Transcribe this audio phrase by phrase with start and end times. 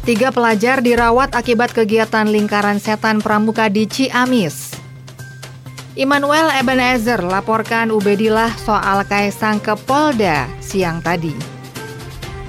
[0.00, 4.72] Tiga pelajar dirawat akibat kegiatan lingkaran setan pramuka di Ciamis.
[5.92, 11.36] Immanuel Ebenezer laporkan Ubedillah soal Kaisang ke Polda siang tadi.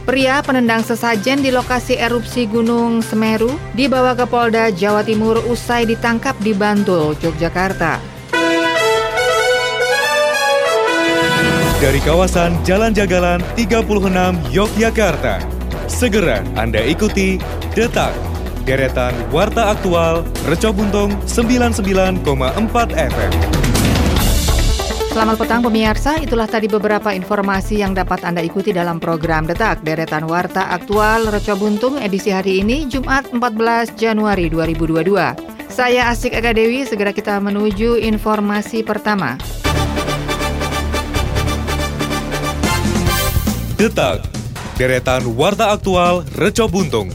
[0.08, 6.40] Pria penendang sesajen di lokasi erupsi Gunung Semeru dibawa ke Polda Jawa Timur usai ditangkap
[6.40, 8.00] di Bantul, Yogyakarta.
[11.84, 15.51] Dari kawasan Jalan Jagalan 36 Yogyakarta,
[15.92, 17.36] Segera Anda ikuti
[17.76, 18.16] Detak,
[18.64, 22.24] deretan Warta Aktual Reco Buntung 99,4
[22.96, 23.34] FM.
[25.12, 30.24] Selamat petang pemirsa, itulah tadi beberapa informasi yang dapat Anda ikuti dalam program Detak, deretan
[30.32, 35.12] Warta Aktual Reco Buntung edisi hari ini, Jumat 14 Januari 2022.
[35.68, 39.36] Saya Asik Eka Dewi, segera kita menuju informasi pertama.
[43.76, 44.31] Detak,
[44.82, 47.14] deretan Warta Aktual Reco Buntung.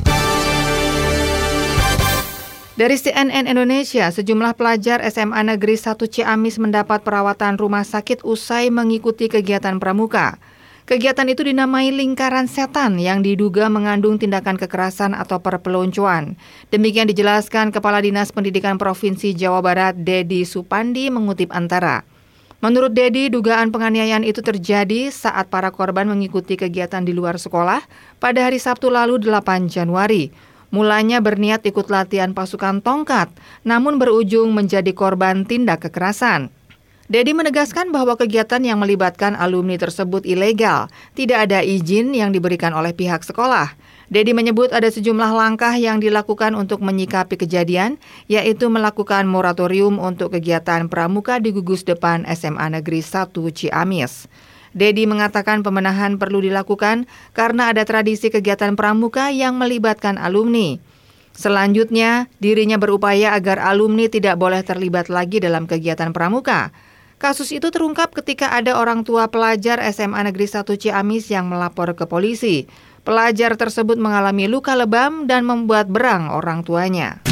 [2.78, 9.26] Dari CNN Indonesia, sejumlah pelajar SMA Negeri 1 Ciamis mendapat perawatan rumah sakit usai mengikuti
[9.26, 10.38] kegiatan pramuka.
[10.86, 16.38] Kegiatan itu dinamai lingkaran setan yang diduga mengandung tindakan kekerasan atau perpeloncoan.
[16.70, 22.06] Demikian dijelaskan Kepala Dinas Pendidikan Provinsi Jawa Barat, Dedi Supandi mengutip antara.
[22.64, 27.84] Menurut Dedi, dugaan penganiayaan itu terjadi saat para korban mengikuti kegiatan di luar sekolah
[28.16, 30.32] pada hari Sabtu lalu 8 Januari.
[30.72, 33.28] Mulanya berniat ikut latihan pasukan tongkat,
[33.60, 36.48] namun berujung menjadi korban tindak kekerasan.
[37.06, 42.90] Dedi menegaskan bahwa kegiatan yang melibatkan alumni tersebut ilegal, tidak ada izin yang diberikan oleh
[42.90, 43.78] pihak sekolah.
[44.10, 50.90] Dedi menyebut ada sejumlah langkah yang dilakukan untuk menyikapi kejadian, yaitu melakukan moratorium untuk kegiatan
[50.90, 54.26] pramuka di gugus depan SMA Negeri 1 Ciamis.
[54.74, 57.06] Dedi mengatakan pemenahan perlu dilakukan
[57.38, 60.82] karena ada tradisi kegiatan pramuka yang melibatkan alumni.
[61.36, 66.74] Selanjutnya, dirinya berupaya agar alumni tidak boleh terlibat lagi dalam kegiatan pramuka.
[67.16, 72.04] Kasus itu terungkap ketika ada orang tua pelajar SMA Negeri 1 Ciamis yang melapor ke
[72.04, 72.68] polisi.
[73.08, 77.24] Pelajar tersebut mengalami luka lebam dan membuat berang orang tuanya.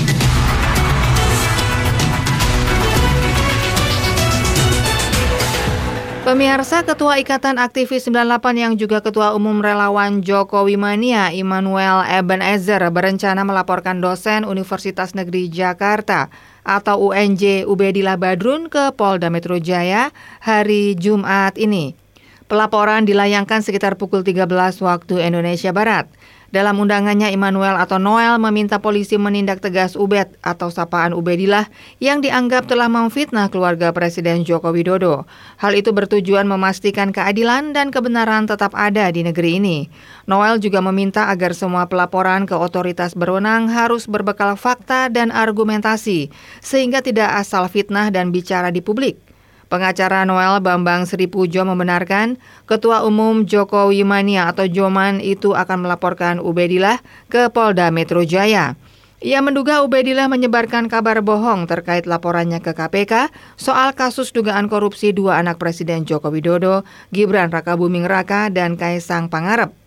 [6.25, 13.45] Pemirsa Ketua Ikatan Aktivis 98 yang juga Ketua Umum Relawan Jokowi Mania Immanuel Ebenezer berencana
[13.45, 16.33] melaporkan dosen Universitas Negeri Jakarta
[16.65, 21.93] atau UNJ Ubedillah Badrun ke Polda Metro Jaya hari Jumat ini.
[22.45, 24.45] Pelaporan dilayangkan sekitar pukul 13
[24.85, 26.05] waktu Indonesia Barat.
[26.53, 31.67] Dalam undangannya, Immanuel atau Noel meminta polisi menindak tegas Ubed atau sapaan Ubedillah
[32.05, 35.25] yang dianggap telah memfitnah keluarga Presiden Joko Widodo.
[35.57, 39.79] Hal itu bertujuan memastikan keadilan dan kebenaran tetap ada di negeri ini.
[40.29, 46.29] Noel juga meminta agar semua pelaporan ke otoritas berwenang harus berbekal fakta dan argumentasi,
[46.61, 49.34] sehingga tidak asal fitnah dan bicara di publik.
[49.69, 56.41] Pengacara Noel Bambang Sri Pujo membenarkan Ketua Umum Joko Wimania atau Joman itu akan melaporkan
[56.41, 58.77] Ubedillah ke Polda Metro Jaya.
[59.25, 65.41] Ia menduga Ubedillah menyebarkan kabar bohong terkait laporannya ke KPK soal kasus dugaan korupsi dua
[65.41, 69.84] anak Presiden Joko Widodo, Gibran Rakabuming Raka, dan Kaisang Pangarep.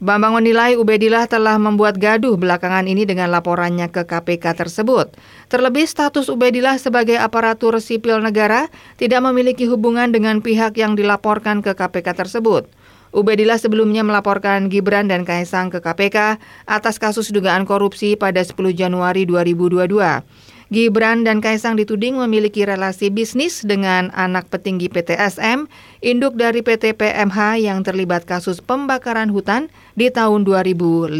[0.00, 5.12] Bambang menilai Ubedillah telah membuat gaduh belakangan ini dengan laporannya ke KPK tersebut.
[5.52, 11.76] Terlebih status Ubedillah sebagai aparatur sipil negara tidak memiliki hubungan dengan pihak yang dilaporkan ke
[11.76, 12.64] KPK tersebut.
[13.12, 19.28] Ubedillah sebelumnya melaporkan Gibran dan Kaisang ke KPK atas kasus dugaan korupsi pada 10 Januari
[19.28, 19.84] 2022.
[20.70, 25.66] Gibran dan Kaisang dituding memiliki relasi bisnis dengan anak petinggi PT SM,
[25.98, 29.66] induk dari PT PMH yang terlibat kasus pembakaran hutan
[29.98, 31.10] di tahun 2015.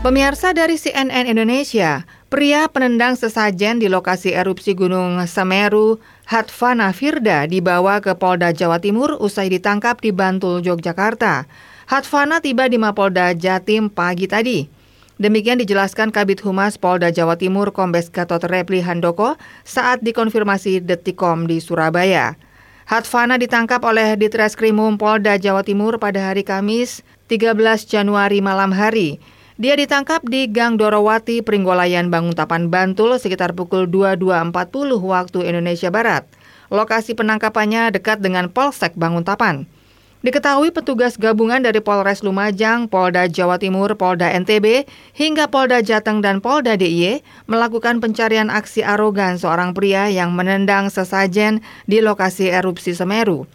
[0.00, 8.00] Pemirsa dari CNN Indonesia, pria penendang sesajen di lokasi erupsi Gunung Semeru, Hatfana Firda, dibawa
[8.00, 11.44] ke Polda Jawa Timur usai ditangkap di Bantul, Yogyakarta.
[11.88, 14.68] Hatfana tiba di Mapolda Jatim pagi tadi.
[15.16, 21.64] Demikian dijelaskan Kabit Humas Polda Jawa Timur Kombes Gatot Repli Handoko saat dikonfirmasi Detikom di
[21.64, 22.36] Surabaya.
[22.84, 27.00] Hatfana ditangkap oleh Ditreskrimum Polda Jawa Timur pada hari Kamis
[27.32, 27.56] 13
[27.88, 29.16] Januari malam hari.
[29.56, 34.52] Dia ditangkap di Gang Dorowati, Pringgolayan, Banguntapan, Bantul sekitar pukul 22.40
[35.00, 36.28] waktu Indonesia Barat.
[36.68, 39.77] Lokasi penangkapannya dekat dengan Polsek Banguntapan.
[40.18, 44.82] Diketahui petugas gabungan dari Polres Lumajang, Polda Jawa Timur, Polda NTB,
[45.14, 51.62] hingga Polda Jateng dan Polda DIY melakukan pencarian aksi arogan seorang pria yang menendang sesajen
[51.86, 53.46] di lokasi erupsi Semeru.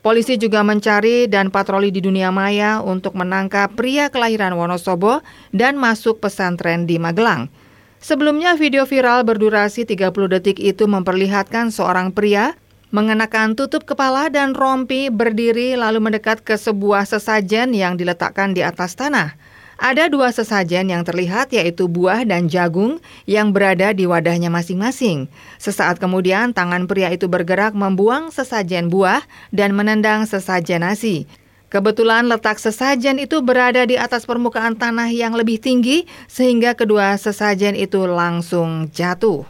[0.00, 5.20] Polisi juga mencari dan patroli di dunia maya untuk menangkap pria kelahiran Wonosobo
[5.52, 7.52] dan masuk pesantren di Magelang.
[8.00, 12.56] Sebelumnya video viral berdurasi 30 detik itu memperlihatkan seorang pria
[12.94, 18.94] mengenakan tutup kepala dan rompi berdiri lalu mendekat ke sebuah sesajen yang diletakkan di atas
[18.94, 19.34] tanah.
[19.76, 22.96] Ada dua sesajen yang terlihat yaitu buah dan jagung
[23.28, 25.28] yang berada di wadahnya masing-masing.
[25.60, 29.20] Sesaat kemudian tangan pria itu bergerak membuang sesajen buah
[29.52, 31.28] dan menendang sesajen nasi.
[31.68, 37.76] Kebetulan letak sesajen itu berada di atas permukaan tanah yang lebih tinggi sehingga kedua sesajen
[37.76, 39.44] itu langsung jatuh.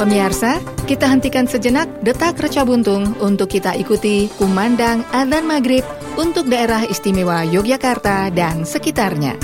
[0.00, 0.56] Pemirsa,
[0.88, 5.84] kita hentikan sejenak detak reca buntung untuk kita ikuti kumandang adzan maghrib
[6.16, 9.36] untuk daerah istimewa Yogyakarta dan sekitarnya.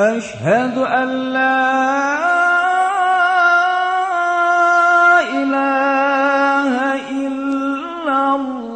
[0.00, 1.60] أشهد أن لا
[5.28, 6.72] إله
[7.10, 8.70] إلا الله.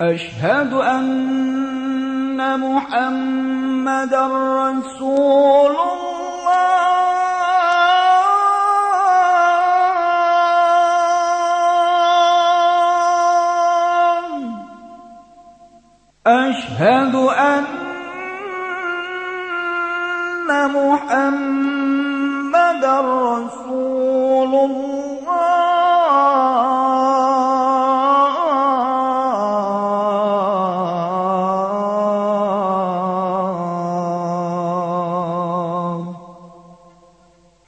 [0.00, 0.72] أشهد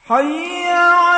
[0.09, 1.18] 哎呀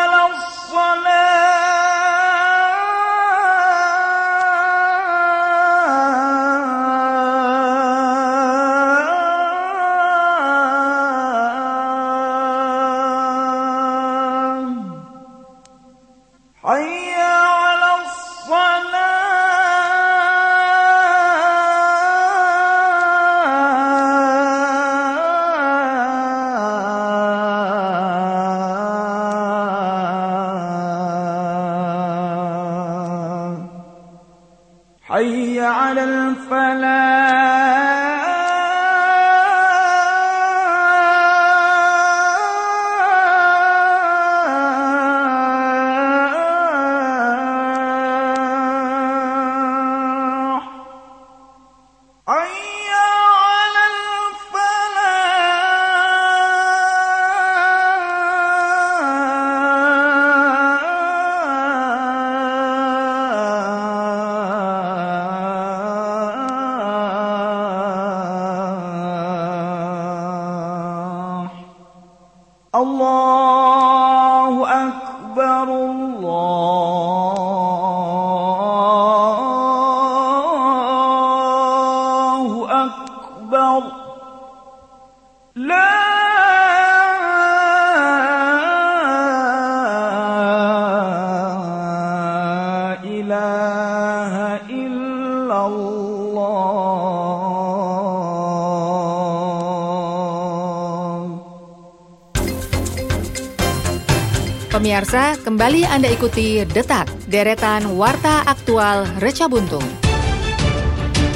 [105.11, 109.83] Pemirsa, kembali Anda ikuti Detak, deretan Warta Aktual Reca Buntung.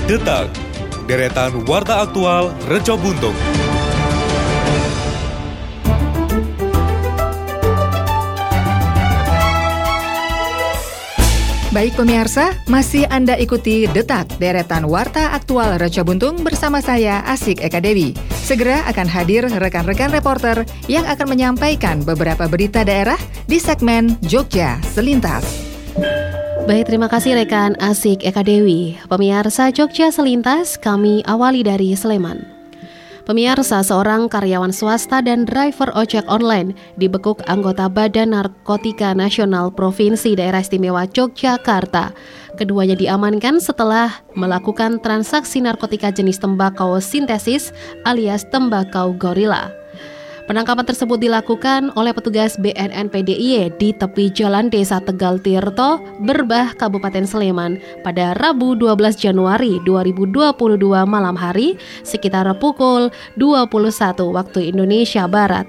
[0.07, 0.47] Detak,
[1.11, 3.35] deretan Warta Aktual Reco Buntung.
[11.75, 17.83] Baik pemirsa, masih Anda ikuti Detak, deretan Warta Aktual Reca Buntung bersama saya Asik Eka
[17.83, 18.15] Dewi.
[18.31, 23.19] Segera akan hadir rekan-rekan reporter yang akan menyampaikan beberapa berita daerah
[23.51, 25.43] di segmen Jogja Selintas.
[26.71, 28.95] Baik, terima kasih rekan Asik Eka Dewi.
[29.11, 32.54] Pemirsa Jogja Selintas, kami awali dari Sleman.
[33.25, 40.61] Pemirsa, seorang karyawan swasta dan driver ojek online dibekuk anggota Badan Narkotika Nasional Provinsi Daerah
[40.61, 42.13] Istimewa Yogyakarta.
[42.61, 47.73] Keduanya diamankan setelah melakukan transaksi narkotika jenis tembakau sintesis
[48.05, 49.73] alias tembakau gorila.
[50.45, 57.25] Penangkapan tersebut dilakukan oleh petugas BNN PDIY di tepi Jalan Desa Tegal Tirto, Berbah, Kabupaten
[57.25, 60.53] Sleman pada Rabu 12 Januari 2022
[61.09, 63.09] malam hari sekitar pukul
[63.41, 63.73] 21
[64.37, 65.65] waktu Indonesia Barat.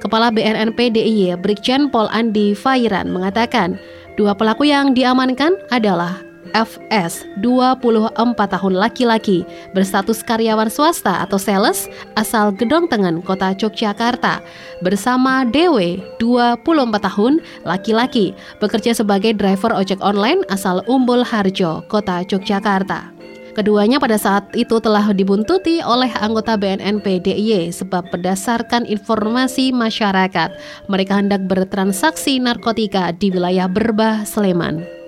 [0.00, 3.76] Kepala BNN PDIY Brigjen Pol Andi Fairan mengatakan,
[4.16, 9.42] dua pelaku yang diamankan adalah FS, 24 tahun laki-laki,
[9.74, 14.38] berstatus karyawan swasta atau sales, asal Gedong Tengen, Kota Yogyakarta,
[14.78, 16.62] bersama DW, 24
[17.02, 18.32] tahun laki-laki,
[18.62, 23.10] bekerja sebagai driver ojek online asal Umbul Harjo, Kota Yogyakarta.
[23.54, 30.58] Keduanya pada saat itu telah dibuntuti oleh anggota BNN PDIY sebab berdasarkan informasi masyarakat,
[30.90, 35.03] mereka hendak bertransaksi narkotika di wilayah Berbah, Sleman.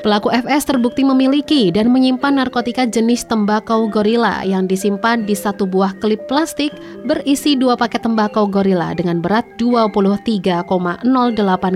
[0.00, 5.92] Pelaku FS terbukti memiliki dan menyimpan narkotika jenis tembakau gorila yang disimpan di satu buah
[6.00, 6.72] klip plastik
[7.04, 11.04] berisi dua paket tembakau gorila dengan berat 23,08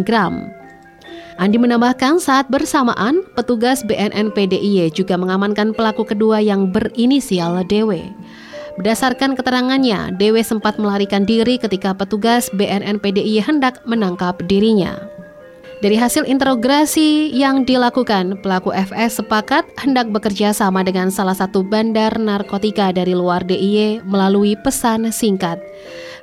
[0.09, 0.49] gram.
[1.37, 8.09] Andi menambahkan saat bersamaan, petugas BNN PDIY juga mengamankan pelaku kedua yang berinisial DW.
[8.81, 15.14] Berdasarkan keterangannya, DW sempat melarikan diri ketika petugas BNN PDIY hendak menangkap dirinya.
[15.83, 22.15] Dari hasil interogasi yang dilakukan, pelaku FS sepakat hendak bekerja sama dengan salah satu bandar
[22.15, 25.59] narkotika dari luar DIY melalui pesan singkat.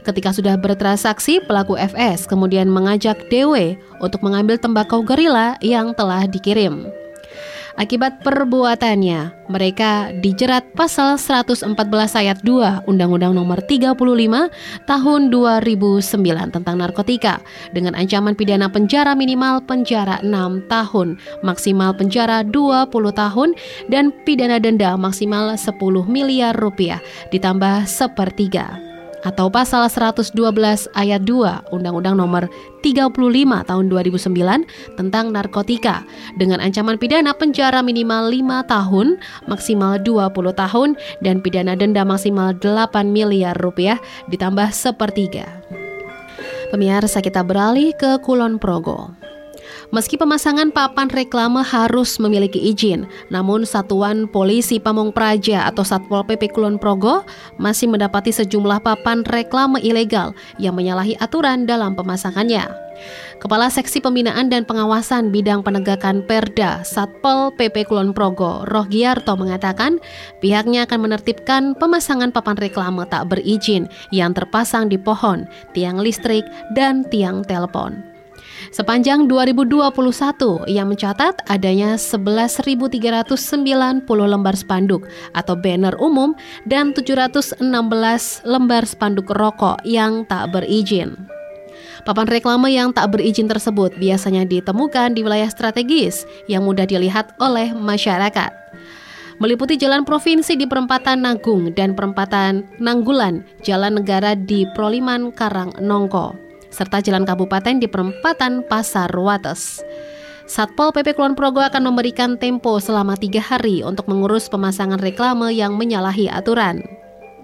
[0.08, 7.01] Ketika sudah bertransaksi, pelaku FS kemudian mengajak DW untuk mengambil tembakau gorila yang telah dikirim.
[7.80, 11.72] Akibat perbuatannya, mereka dijerat pasal 114
[12.20, 13.96] ayat 2 Undang-Undang Nomor 35
[14.84, 17.40] Tahun 2009 tentang narkotika
[17.72, 21.16] dengan ancaman pidana penjara minimal penjara 6 tahun,
[21.48, 23.50] maksimal penjara 20 tahun
[23.88, 25.72] dan pidana denda maksimal 10
[26.12, 27.00] miliar rupiah
[27.32, 28.91] ditambah sepertiga
[29.22, 30.34] atau pasal 112
[30.98, 32.44] ayat 2 Undang-Undang Nomor
[32.82, 33.14] 35
[33.70, 36.02] tahun 2009 tentang narkotika
[36.42, 39.08] dengan ancaman pidana penjara minimal 5 tahun,
[39.46, 40.90] maksimal 20 tahun
[41.22, 44.02] dan pidana denda maksimal 8 miliar rupiah
[44.34, 45.46] ditambah sepertiga.
[46.72, 49.21] Pemirsa kita beralih ke Kulon Progo.
[49.92, 56.56] Meski pemasangan papan reklame harus memiliki izin, namun Satuan Polisi Pamong Praja atau Satpol PP
[56.56, 57.28] Kulon Progo
[57.60, 60.32] masih mendapati sejumlah papan reklame ilegal
[60.64, 62.72] yang menyalahi aturan dalam pemasangannya.
[63.44, 70.00] Kepala Seksi Pembinaan dan Pengawasan Bidang Penegakan Perda Satpol PP Kulon Progo, Rohgiarto mengatakan
[70.40, 75.44] pihaknya akan menertibkan pemasangan papan reklame tak berizin yang terpasang di pohon,
[75.76, 76.48] tiang listrik,
[76.80, 78.11] dan tiang telepon.
[78.70, 86.38] Sepanjang 2021, ia mencatat adanya 11.390 lembar spanduk atau banner umum
[86.70, 87.58] dan 716
[88.46, 91.18] lembar spanduk rokok yang tak berizin.
[92.06, 97.74] Papan reklame yang tak berizin tersebut biasanya ditemukan di wilayah strategis yang mudah dilihat oleh
[97.74, 98.62] masyarakat
[99.42, 106.51] meliputi jalan provinsi di perempatan Nagung dan perempatan Nanggulan, jalan negara di Proliman Karang Nongko
[106.72, 109.84] serta jalan kabupaten di perempatan Pasar Wates.
[110.50, 115.80] Satpol PP Kulon Progo akan memberikan tempo selama tiga hari untuk mengurus pemasangan reklame yang
[115.80, 116.84] menyalahi aturan.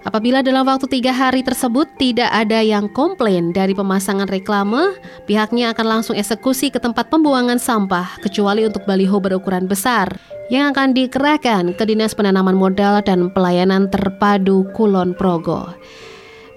[0.07, 4.95] Apabila dalam waktu tiga hari tersebut tidak ada yang komplain dari pemasangan reklame,
[5.27, 10.15] pihaknya akan langsung eksekusi ke tempat pembuangan sampah kecuali untuk baliho berukuran besar
[10.47, 15.75] yang akan dikerahkan ke Dinas Penanaman Modal dan Pelayanan Terpadu Kulon Progo.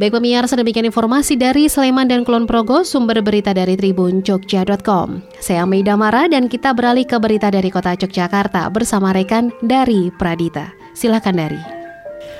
[0.00, 5.20] Baik pemirsa demikian informasi dari Sleman dan Kulon Progo, sumber berita dari Tribun Jogja.com.
[5.44, 10.72] Saya Meida Mara dan kita beralih ke berita dari kota Yogyakarta bersama rekan dari Pradita.
[10.96, 11.60] Silakan dari.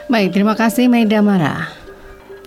[0.09, 1.69] Baik, terima kasih Meida Mara.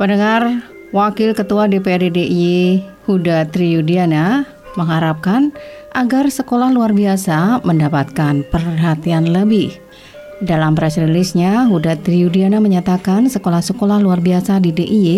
[0.02, 5.54] Pendengar, Wakil Ketua DPRD DIY Huda Triyudiana mengharapkan
[5.94, 9.78] agar sekolah luar biasa mendapatkan perhatian lebih
[10.44, 15.10] dalam press release-nya, Huda Triyudiana menyatakan sekolah-sekolah luar biasa di DIY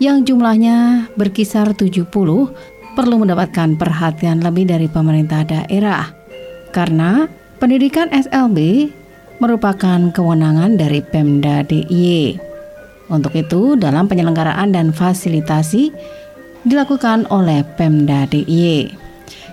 [0.00, 2.08] yang jumlahnya berkisar 70
[2.96, 6.08] perlu mendapatkan perhatian lebih dari pemerintah daerah.
[6.70, 7.26] Karena
[7.58, 8.88] pendidikan SLB
[9.42, 12.38] merupakan kewenangan dari Pemda DIY.
[13.10, 15.90] Untuk itu, dalam penyelenggaraan dan fasilitasi
[16.62, 18.94] dilakukan oleh Pemda DIY.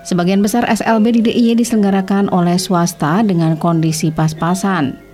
[0.07, 5.06] Sebagian besar SLB di DIY diselenggarakan oleh swasta dengan kondisi pas-pasan.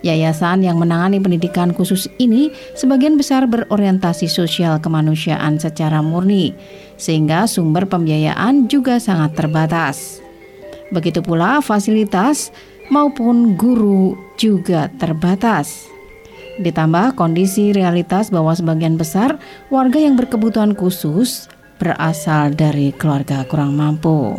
[0.00, 6.56] Yayasan yang menangani pendidikan khusus ini sebagian besar berorientasi sosial kemanusiaan secara murni,
[6.96, 10.24] sehingga sumber pembiayaan juga sangat terbatas.
[10.88, 12.48] Begitu pula fasilitas
[12.88, 15.86] maupun guru juga terbatas.
[16.60, 19.36] Ditambah kondisi realitas bahwa sebagian besar
[19.68, 21.48] warga yang berkebutuhan khusus
[21.80, 24.36] berasal dari keluarga kurang mampu.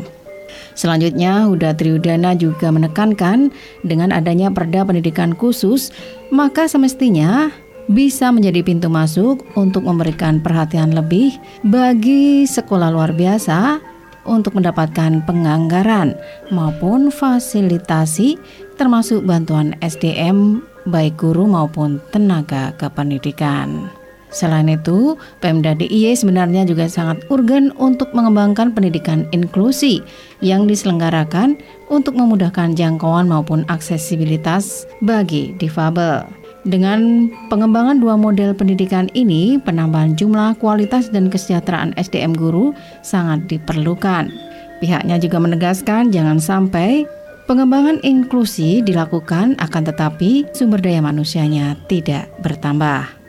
[0.73, 3.51] Selanjutnya, Huda Triudana juga menekankan
[3.85, 5.91] dengan adanya perda pendidikan khusus,
[6.29, 7.51] maka semestinya
[7.91, 11.35] bisa menjadi pintu masuk untuk memberikan perhatian lebih
[11.67, 13.81] bagi sekolah luar biasa
[14.25, 16.13] untuk mendapatkan penganggaran
[16.53, 18.37] maupun fasilitasi
[18.77, 24.00] termasuk bantuan SDM baik guru maupun tenaga kependidikan.
[24.31, 29.99] Selain itu, Pemda DIY sebenarnya juga sangat urgen untuk mengembangkan pendidikan inklusi
[30.39, 31.59] yang diselenggarakan
[31.91, 36.23] untuk memudahkan jangkauan maupun aksesibilitas bagi difabel.
[36.63, 44.31] Dengan pengembangan dua model pendidikan ini, penambahan jumlah, kualitas, dan kesejahteraan SDM guru sangat diperlukan.
[44.79, 47.03] Pihaknya juga menegaskan jangan sampai
[47.49, 53.20] pengembangan inklusi dilakukan akan tetapi sumber daya manusianya tidak bertambah.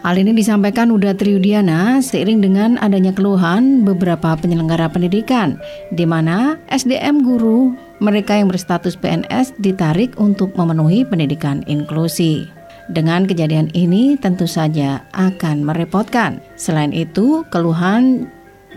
[0.00, 5.60] Hal ini disampaikan Uda Triudiana seiring dengan adanya keluhan beberapa penyelenggara pendidikan,
[5.92, 12.48] di mana SDM guru mereka yang berstatus PNS ditarik untuk memenuhi pendidikan inklusi.
[12.88, 16.40] Dengan kejadian ini tentu saja akan merepotkan.
[16.56, 18.24] Selain itu, keluhan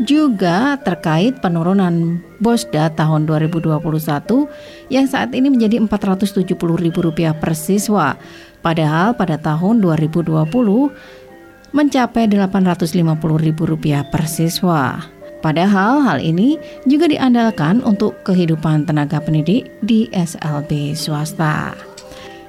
[0.04, 3.80] juga terkait penurunan Bosda tahun 2021
[4.92, 8.18] yang saat ini menjadi Rp470.000 per siswa
[8.63, 10.32] Padahal pada tahun 2020
[11.76, 15.04] mencapai Rp850.000 per siswa.
[15.43, 16.56] Padahal hal ini
[16.88, 21.76] juga diandalkan untuk kehidupan tenaga pendidik di SLB swasta.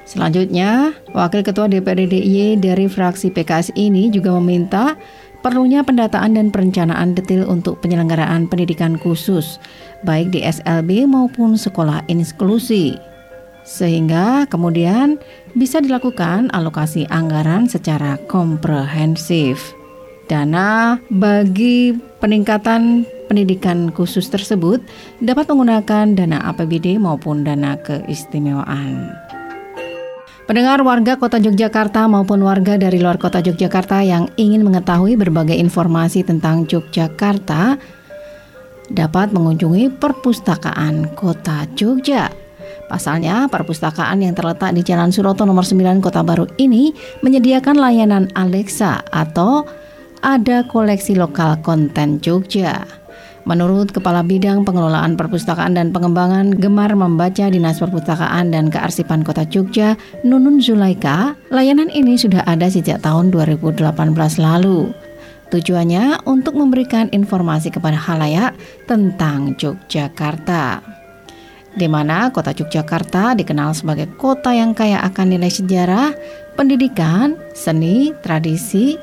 [0.07, 4.95] Selanjutnya, Wakil Ketua DPRD DIY dari fraksi PKS ini juga meminta
[5.43, 9.59] perlunya pendataan dan perencanaan detail untuk penyelenggaraan pendidikan khusus,
[10.07, 12.95] baik di SLB maupun sekolah inklusi
[13.65, 15.17] sehingga kemudian
[15.57, 19.73] bisa dilakukan alokasi anggaran secara komprehensif.
[20.25, 24.81] Dana bagi peningkatan pendidikan khusus tersebut
[25.21, 29.13] dapat menggunakan dana APBD maupun dana keistimewaan.
[30.45, 36.21] Pendengar warga Kota Yogyakarta maupun warga dari luar Kota Yogyakarta yang ingin mengetahui berbagai informasi
[36.21, 37.81] tentang Yogyakarta
[38.93, 42.44] dapat mengunjungi perpustakaan Kota Jogja
[42.85, 46.93] Pasalnya, perpustakaan yang terletak di Jalan Suroto nomor 9 Kota Baru ini
[47.25, 49.65] menyediakan layanan Alexa atau
[50.21, 52.85] ada koleksi lokal konten Jogja.
[53.45, 60.01] Menurut Kepala Bidang Pengelolaan Perpustakaan dan Pengembangan Gemar Membaca Dinas Perpustakaan dan Kearsipan Kota Jogja,
[60.25, 63.85] Nunun Zulaika, layanan ini sudah ada sejak tahun 2018
[64.41, 64.89] lalu.
[65.53, 68.57] Tujuannya untuk memberikan informasi kepada halayak
[68.89, 70.81] tentang Yogyakarta
[71.75, 76.15] di mana kota Yogyakarta dikenal sebagai kota yang kaya akan nilai sejarah,
[76.55, 78.95] pendidikan, seni, tradisi,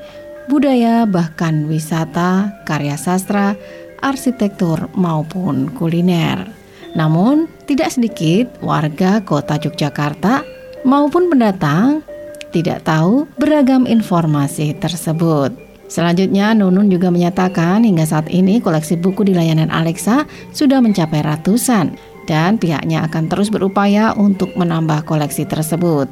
[0.48, 3.56] budaya, bahkan wisata, karya sastra,
[4.00, 6.48] arsitektur, maupun kuliner.
[6.96, 10.44] Namun, tidak sedikit warga kota Yogyakarta
[10.84, 12.04] maupun pendatang
[12.52, 15.56] tidak tahu beragam informasi tersebut.
[15.92, 20.24] Selanjutnya, Nunun juga menyatakan hingga saat ini koleksi buku di layanan Alexa
[20.56, 26.10] sudah mencapai ratusan dan pihaknya akan terus berupaya untuk menambah koleksi tersebut.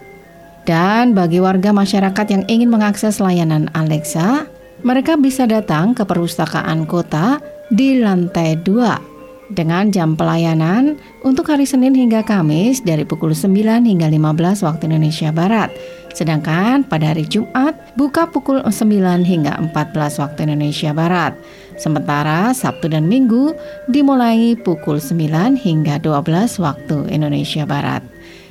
[0.67, 4.45] Dan bagi warga masyarakat yang ingin mengakses layanan Alexa,
[4.85, 7.41] mereka bisa datang ke perpustakaan kota
[7.73, 13.49] di lantai 2 dengan jam pelayanan untuk hari Senin hingga Kamis dari pukul 9
[13.85, 15.73] hingga 15 waktu Indonesia Barat
[16.13, 21.33] Sedangkan pada hari Jumat buka pukul 9 hingga 14 waktu Indonesia Barat.
[21.79, 23.55] Sementara Sabtu dan Minggu
[23.87, 28.03] dimulai pukul 9 hingga 12 waktu Indonesia Barat.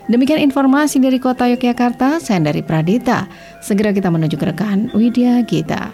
[0.09, 3.29] Demikian informasi dari kota Yogyakarta, saya dari Pradita.
[3.61, 5.93] Segera kita menuju ke rekan Widya Gita.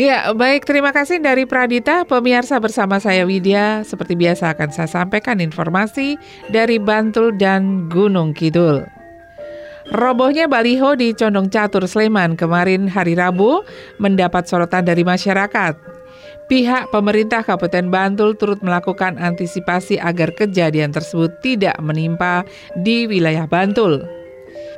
[0.00, 2.08] Ya, baik terima kasih dari Pradita.
[2.08, 6.16] Pemirsa bersama saya Widya, seperti biasa akan saya sampaikan informasi
[6.48, 9.01] dari Bantul dan Gunung Kidul.
[9.92, 13.60] Robohnya baliho di Condong Catur Sleman kemarin hari Rabu
[14.00, 15.76] mendapat sorotan dari masyarakat.
[16.48, 22.40] Pihak pemerintah Kabupaten Bantul turut melakukan antisipasi agar kejadian tersebut tidak menimpa
[22.80, 24.21] di wilayah Bantul.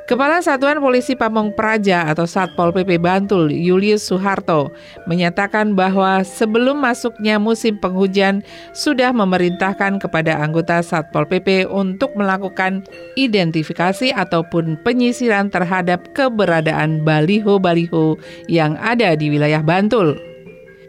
[0.05, 4.69] Kepala Satuan Polisi Pamong Praja atau Satpol PP Bantul, Julius Suharto,
[5.09, 8.45] menyatakan bahwa sebelum masuknya musim penghujan
[8.77, 12.85] sudah memerintahkan kepada anggota Satpol PP untuk melakukan
[13.17, 20.21] identifikasi ataupun penyisiran terhadap keberadaan baliho-baliho yang ada di wilayah Bantul.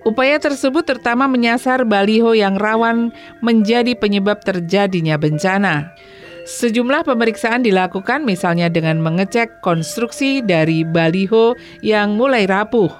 [0.04, 5.96] Upaya tersebut terutama menyasar baliho yang rawan menjadi penyebab terjadinya bencana.
[6.46, 12.94] Sejumlah pemeriksaan dilakukan misalnya dengan mengecek konstruksi dari baliho yang mulai rapuh.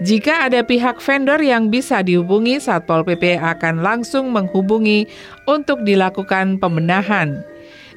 [0.00, 5.04] Jika ada pihak vendor yang bisa dihubungi, Satpol PP akan langsung menghubungi
[5.44, 7.44] untuk dilakukan pembenahan.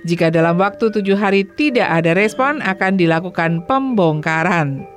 [0.06, 4.95] Jika dalam waktu tujuh hari tidak ada respon, akan dilakukan pembongkaran.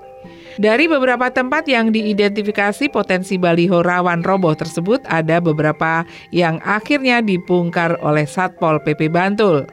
[0.58, 6.02] Dari beberapa tempat yang diidentifikasi potensi baliho rawan roboh tersebut ada beberapa
[6.34, 9.70] yang akhirnya dibongkar oleh Satpol PP Bantul.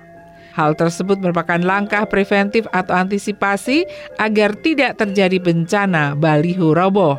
[0.53, 3.89] Hal tersebut merupakan langkah preventif atau antisipasi
[4.21, 7.17] agar tidak terjadi bencana baliho roboh.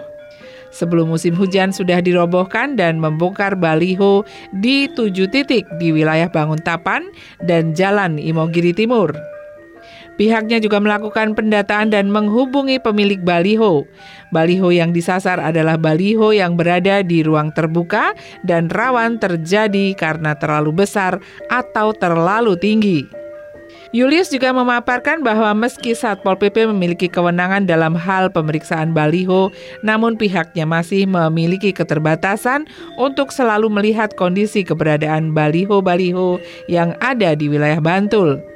[0.71, 4.23] Sebelum musim hujan sudah dirobohkan dan membongkar baliho
[4.55, 7.03] di tujuh titik di wilayah Banguntapan
[7.43, 9.36] dan Jalan Imogiri Timur.
[10.17, 13.85] Pihaknya juga melakukan pendataan dan menghubungi pemilik baliho.
[14.33, 20.85] Baliho yang disasar adalah baliho yang berada di ruang terbuka dan rawan terjadi karena terlalu
[20.85, 21.21] besar
[21.53, 23.05] atau terlalu tinggi.
[23.95, 30.67] Julius juga memaparkan bahwa meski Satpol PP memiliki kewenangan dalam hal pemeriksaan baliho, namun pihaknya
[30.67, 32.67] masih memiliki keterbatasan
[32.99, 38.56] untuk selalu melihat kondisi keberadaan baliho-baliho yang ada di wilayah Bantul.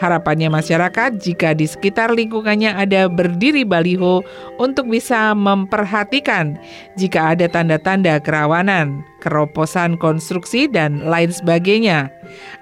[0.00, 4.24] Harapannya masyarakat jika di sekitar lingkungannya ada berdiri baliho
[4.56, 6.56] untuk bisa memperhatikan
[6.96, 12.08] jika ada tanda-tanda kerawanan, keroposan konstruksi dan lain sebagainya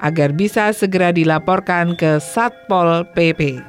[0.02, 3.62] agar bisa segera dilaporkan ke Satpol PP.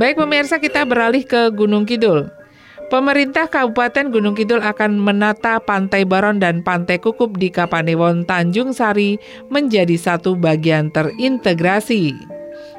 [0.00, 2.32] Baik pemirsa kita beralih ke Gunung Kidul.
[2.88, 9.20] Pemerintah Kabupaten Gunung Kidul akan menata Pantai Baron dan Pantai Kukup di Kapanewon Tanjung Sari
[9.52, 12.31] menjadi satu bagian terintegrasi.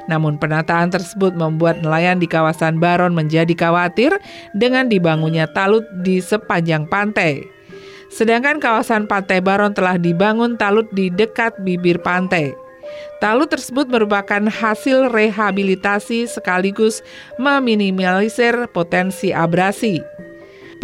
[0.06, 4.16] Namun penataan tersebut membuat nelayan di kawasan Baron menjadi khawatir
[4.52, 7.54] dengan dibangunnya talut di sepanjang pantai.
[8.14, 12.54] Sedangkan kawasan Pantai Baron telah dibangun talut di dekat bibir pantai.
[13.18, 17.02] Talut tersebut merupakan hasil rehabilitasi sekaligus
[17.42, 19.98] meminimalisir potensi abrasi.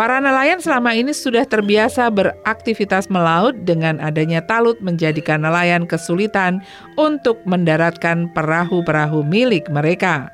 [0.01, 6.65] Para nelayan selama ini sudah terbiasa beraktivitas melaut dengan adanya talut menjadikan nelayan kesulitan
[6.97, 10.33] untuk mendaratkan perahu-perahu milik mereka.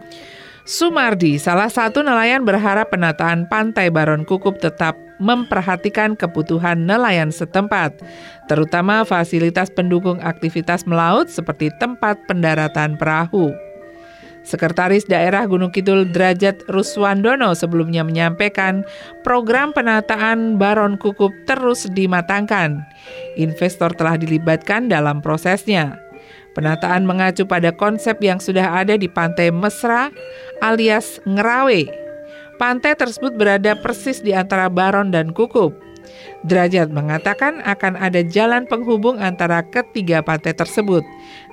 [0.71, 7.91] Sumardi, salah satu nelayan berharap penataan pantai Baron Kukup tetap memperhatikan kebutuhan nelayan setempat,
[8.47, 13.66] terutama fasilitas pendukung aktivitas melaut seperti tempat pendaratan perahu.
[14.47, 18.87] Sekretaris Daerah Gunung Kidul Derajat Ruswandono sebelumnya menyampaikan
[19.27, 22.87] program penataan Baron Kukup terus dimatangkan.
[23.35, 25.99] Investor telah dilibatkan dalam prosesnya.
[26.55, 30.15] Penataan mengacu pada konsep yang sudah ada di Pantai Mesra
[30.63, 31.85] alias Ngerawe.
[32.57, 35.86] Pantai tersebut berada persis di antara Baron dan Kukup.
[36.47, 41.03] Derajat mengatakan akan ada jalan penghubung antara ketiga pantai tersebut.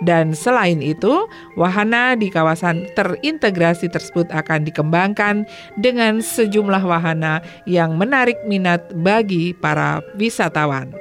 [0.05, 1.25] Dan selain itu,
[1.57, 5.49] wahana di kawasan terintegrasi tersebut akan dikembangkan
[5.81, 10.93] dengan sejumlah wahana yang menarik minat bagi para wisatawan.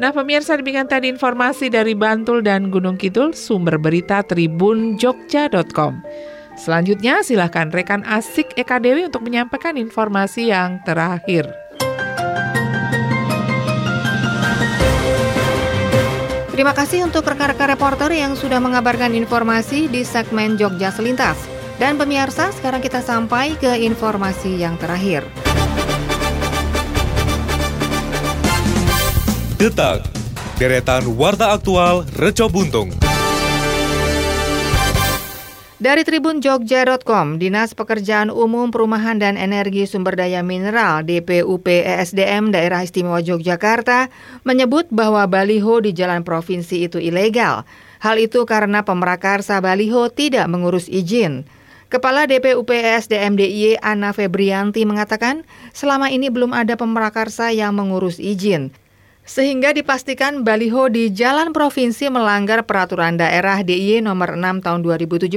[0.00, 6.02] Nah pemirsa demikian tadi informasi dari Bantul dan Gunung Kidul, sumber berita tribunjogja.com.
[6.58, 11.48] Selanjutnya silahkan rekan Asik Eka Dewi untuk menyampaikan informasi yang terakhir.
[16.52, 21.40] Terima kasih untuk rekan-rekan reporter yang sudah mengabarkan informasi di segmen Jogja Selintas.
[21.80, 25.24] Dan pemirsa, sekarang kita sampai ke informasi yang terakhir.
[29.56, 30.04] Detak,
[30.60, 33.01] deretan warta aktual Reco Buntung.
[35.82, 42.86] Dari Tribun Jogja.com, Dinas Pekerjaan Umum Perumahan dan Energi Sumber Daya Mineral DPUP ESDM Daerah
[42.86, 44.06] Istimewa Yogyakarta
[44.46, 47.66] menyebut bahwa baliho di jalan provinsi itu ilegal.
[47.98, 51.50] Hal itu karena pemrakarsa baliho tidak mengurus izin.
[51.90, 55.42] Kepala DPUP ESDM DIY Ana Febrianti mengatakan,
[55.74, 58.70] selama ini belum ada pemrakarsa yang mengurus izin.
[59.22, 65.30] Sehingga dipastikan baliho di jalan provinsi melanggar peraturan daerah DIY nomor 6 tahun 2017.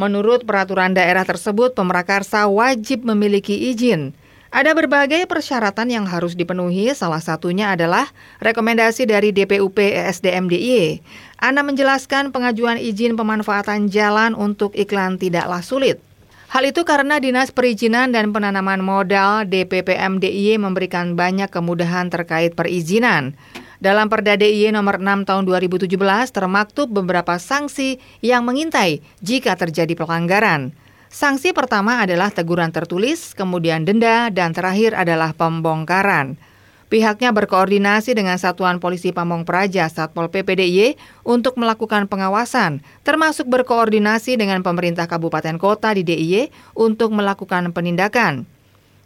[0.00, 4.16] Menurut peraturan daerah tersebut, pemrakarsa wajib memiliki izin.
[4.48, 8.08] Ada berbagai persyaratan yang harus dipenuhi, salah satunya adalah
[8.40, 11.04] rekomendasi dari DPUP ESDM DIY.
[11.36, 16.00] Ana menjelaskan pengajuan izin pemanfaatan jalan untuk iklan tidaklah sulit.
[16.46, 23.34] Hal itu karena Dinas Perizinan dan Penanaman Modal DPPM DIY memberikan banyak kemudahan terkait perizinan.
[23.82, 25.90] Dalam Perda DIY nomor 6 tahun 2017
[26.30, 30.70] termaktub beberapa sanksi yang mengintai jika terjadi pelanggaran.
[31.10, 36.38] Sanksi pertama adalah teguran tertulis, kemudian denda, dan terakhir adalah pembongkaran.
[36.86, 40.94] Pihaknya berkoordinasi dengan Satuan Polisi Pamong Praja Satpol PP DIY
[41.26, 48.46] untuk melakukan pengawasan, termasuk berkoordinasi dengan pemerintah kabupaten kota di DIY untuk melakukan penindakan.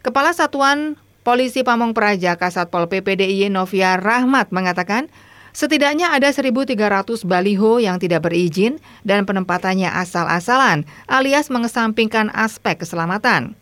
[0.05, 0.93] Kepala Satuan
[1.25, 5.09] Polisi Pamong Praja Kasatpol PP DIY Novia Rahmat mengatakan,
[5.49, 6.77] setidaknya ada 1.300
[7.25, 13.57] baliho yang tidak berizin dan penempatannya asal-asalan alias mengesampingkan aspek keselamatan.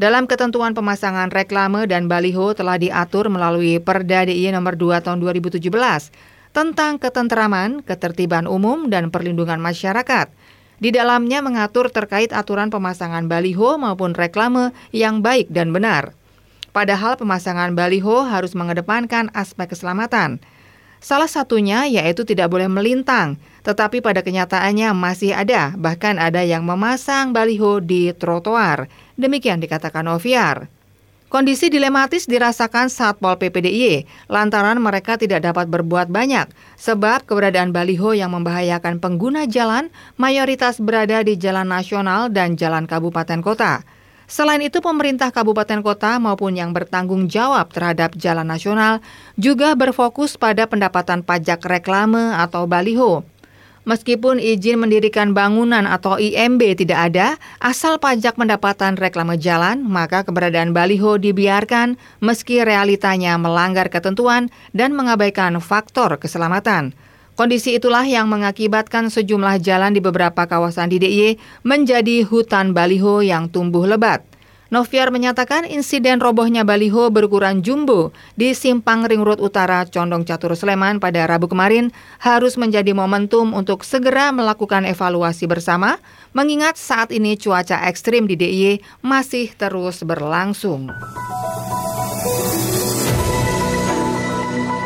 [0.00, 5.60] Dalam ketentuan pemasangan reklame dan baliho telah diatur melalui Perda DIY nomor 2 tahun 2017
[6.56, 10.32] tentang ketenteraman, ketertiban umum, dan perlindungan masyarakat.
[10.80, 16.16] Di dalamnya mengatur terkait aturan pemasangan baliho maupun reklame yang baik dan benar.
[16.72, 20.40] Padahal pemasangan baliho harus mengedepankan aspek keselamatan.
[21.02, 23.34] Salah satunya yaitu tidak boleh melintang,
[23.66, 28.86] tetapi pada kenyataannya masih ada, bahkan ada yang memasang baliho di trotoar.
[29.22, 30.66] Demikian dikatakan Oviar.
[31.30, 38.34] Kondisi dilematis dirasakan Satpol PPDIY lantaran mereka tidak dapat berbuat banyak sebab keberadaan baliho yang
[38.34, 43.86] membahayakan pengguna jalan mayoritas berada di jalan nasional dan jalan kabupaten kota.
[44.28, 48.98] Selain itu, pemerintah kabupaten kota maupun yang bertanggung jawab terhadap jalan nasional
[49.38, 53.24] juga berfokus pada pendapatan pajak reklame atau baliho.
[53.82, 60.70] Meskipun izin mendirikan bangunan atau IMB tidak ada, asal pajak pendapatan reklame jalan, maka keberadaan
[60.70, 66.94] baliho dibiarkan meski realitanya melanggar ketentuan dan mengabaikan faktor keselamatan.
[67.34, 73.50] Kondisi itulah yang mengakibatkan sejumlah jalan di beberapa kawasan di DIY menjadi hutan baliho yang
[73.50, 74.22] tumbuh lebat.
[74.72, 78.08] Noviar menyatakan insiden robohnya baliho berukuran jumbo
[78.40, 83.84] di Simpang Ring Road Utara Condong Catur Sleman pada Rabu kemarin harus menjadi momentum untuk
[83.84, 86.00] segera melakukan evaluasi bersama
[86.32, 90.88] mengingat saat ini cuaca ekstrim di DIY masih terus berlangsung.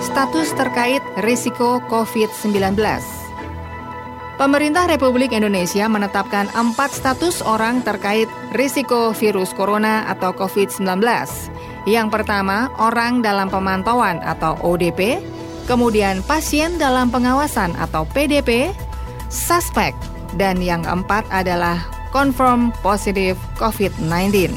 [0.03, 2.75] Status terkait risiko COVID-19
[4.37, 11.01] Pemerintah Republik Indonesia menetapkan empat status orang terkait risiko virus corona atau COVID-19.
[11.89, 15.25] Yang pertama, orang dalam pemantauan atau ODP,
[15.65, 18.77] kemudian pasien dalam pengawasan atau PDP,
[19.33, 19.97] suspek,
[20.37, 21.81] dan yang keempat adalah
[22.13, 24.53] confirm positif COVID-19.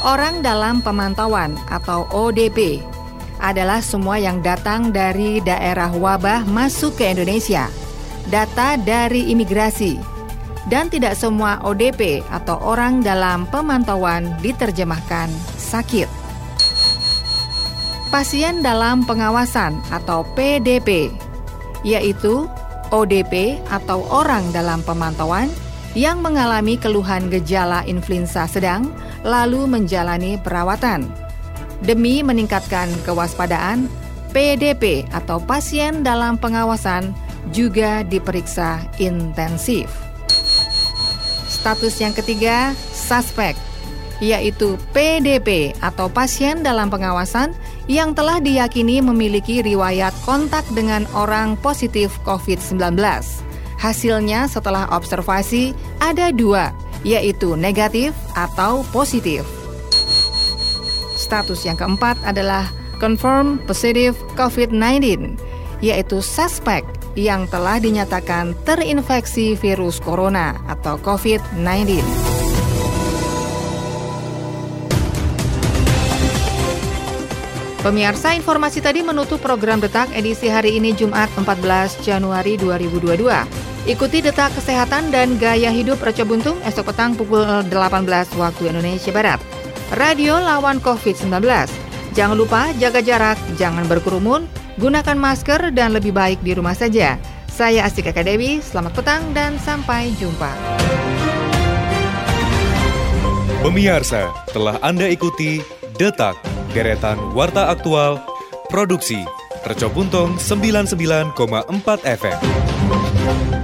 [0.00, 2.80] Orang dalam pemantauan atau ODP
[3.44, 7.68] adalah semua yang datang dari daerah wabah masuk ke Indonesia–
[8.28, 9.96] data dari imigrasi,
[10.68, 16.10] dan tidak semua ODP atau orang dalam pemantauan diterjemahkan sakit.
[18.10, 21.14] Pasien dalam pengawasan atau PDP,
[21.86, 22.50] yaitu
[22.90, 25.46] ODP atau orang dalam pemantauan
[25.94, 28.90] yang mengalami keluhan gejala influenza sedang
[29.22, 31.06] lalu menjalani perawatan.
[31.86, 33.88] Demi meningkatkan kewaspadaan,
[34.30, 37.14] PDP atau pasien dalam pengawasan
[37.48, 39.88] juga diperiksa intensif.
[41.48, 43.56] Status yang ketiga, suspek,
[44.20, 47.56] yaitu PDP atau pasien dalam pengawasan
[47.88, 52.96] yang telah diyakini memiliki riwayat kontak dengan orang positif COVID-19.
[53.80, 55.72] Hasilnya setelah observasi
[56.04, 56.72] ada dua,
[57.02, 59.44] yaitu negatif atau positif.
[61.16, 62.68] Status yang keempat adalah
[63.00, 65.36] confirm positive COVID-19,
[65.80, 66.84] yaitu suspek
[67.18, 72.02] yang telah dinyatakan terinfeksi virus corona atau COVID-19.
[77.80, 83.24] Pemirsa, informasi tadi menutup program Detak edisi hari ini Jumat 14 Januari 2022.
[83.88, 87.72] Ikuti detak kesehatan dan gaya hidup Reco Buntung esok petang pukul 18
[88.36, 89.40] waktu Indonesia Barat.
[89.96, 91.40] Radio lawan COVID-19.
[92.12, 94.44] Jangan lupa jaga jarak, jangan berkerumun,
[94.80, 97.20] gunakan masker dan lebih baik di rumah saja.
[97.52, 100.48] Saya Astika Dewi, selamat petang dan sampai jumpa.
[103.60, 105.60] Pemirsa, telah Anda ikuti
[106.00, 106.40] Detak,
[106.72, 108.16] deretan Warta Aktual,
[108.72, 109.20] Produksi,
[109.68, 111.36] Reco Buntung 99,4
[112.08, 113.59] FM.